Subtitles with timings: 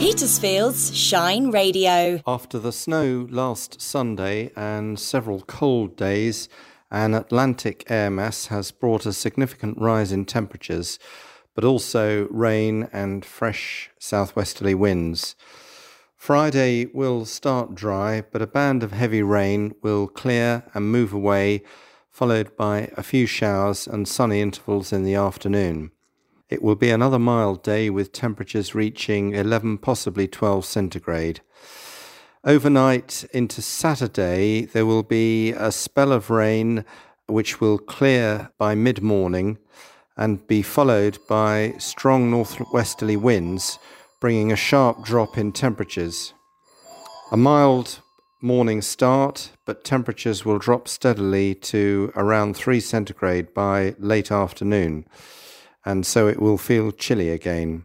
[0.00, 2.22] Petersfield's Shine Radio.
[2.26, 6.48] After the snow last Sunday and several cold days,
[6.90, 10.98] an Atlantic air mass has brought a significant rise in temperatures,
[11.54, 15.36] but also rain and fresh southwesterly winds.
[16.16, 21.62] Friday will start dry, but a band of heavy rain will clear and move away,
[22.08, 25.90] followed by a few showers and sunny intervals in the afternoon.
[26.50, 31.42] It will be another mild day with temperatures reaching 11, possibly 12 centigrade.
[32.44, 36.84] Overnight into Saturday, there will be a spell of rain
[37.28, 39.58] which will clear by mid morning
[40.16, 43.78] and be followed by strong northwesterly winds,
[44.20, 46.34] bringing a sharp drop in temperatures.
[47.30, 48.00] A mild
[48.42, 55.06] morning start, but temperatures will drop steadily to around 3 centigrade by late afternoon,
[55.84, 57.84] and so it will feel chilly again.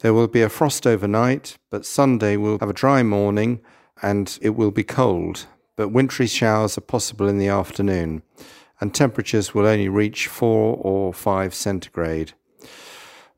[0.00, 3.60] There will be a frost overnight, but Sunday will have a dry morning
[4.02, 8.22] and it will be cold, but wintry showers are possible in the afternoon,
[8.80, 12.32] and temperatures will only reach 4 or 5 centigrade.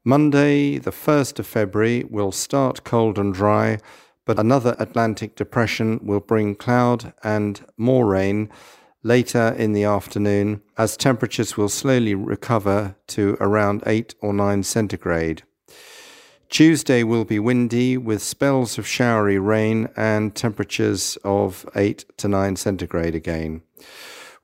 [0.03, 3.79] Monday, the 1st of February, will start cold and dry,
[4.25, 8.51] but another Atlantic depression will bring cloud and more rain
[9.07, 15.45] later in the afternoon as temperatures will slowly recover to around 8 or 9 centigrade.
[16.49, 22.57] Tuesday will be windy with spells of showery rain and temperatures of 8 to 9
[22.57, 23.63] centigrade again.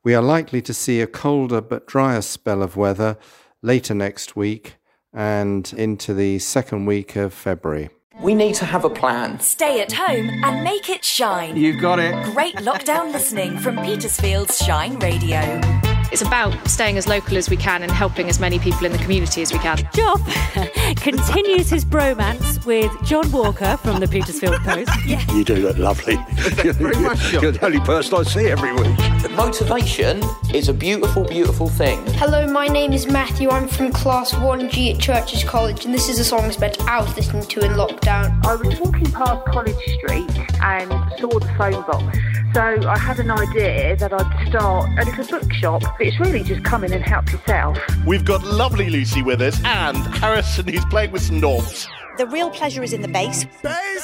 [0.03, 3.17] We are likely to see a colder but drier spell of weather
[3.61, 4.75] later next week
[5.13, 7.89] and into the second week of February.
[8.21, 9.39] We need to have a plan.
[9.39, 11.55] Stay at home and make it shine.
[11.57, 12.13] You've got it.
[12.25, 15.92] Great lockdown listening from Petersfield's Shine Radio.
[16.13, 18.99] It's about staying as local as we can and helping as many people in the
[18.99, 19.77] community as we can.
[19.95, 20.21] Job
[20.97, 24.91] continues his bromance with John Walker from the Petersfield Post.
[25.07, 25.19] yeah.
[25.33, 26.19] You do look lovely.
[26.63, 27.41] You're, very much, John.
[27.41, 28.95] you're the only person I see every week.
[29.31, 30.21] Motivation
[30.53, 32.05] is a beautiful, beautiful thing.
[32.13, 33.49] Hello, my name is Matthew.
[33.49, 37.15] I'm from Class 1G at Churcher's College, and this is a song I spent hours
[37.15, 38.39] listening to in lockdown.
[38.45, 40.29] I was walking past College Street
[40.61, 42.17] and saw the phone box.
[42.53, 45.81] So I had an idea that I'd start a little bookshop.
[45.81, 47.79] But it's really just come in and help yourself.
[48.05, 51.87] We've got lovely Lucy with us and Harrison who's playing with some knobs.
[52.19, 53.45] The real pleasure is in the base.
[53.63, 54.03] bass.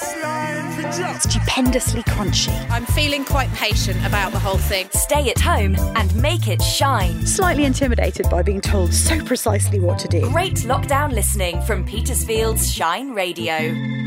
[1.21, 2.69] Stupendously crunchy.
[2.71, 4.89] I'm feeling quite patient about the whole thing.
[4.93, 7.27] Stay at home and make it shine.
[7.27, 10.21] Slightly intimidated by being told so precisely what to do.
[10.31, 13.98] Great lockdown listening from Petersfield's Shine Radio.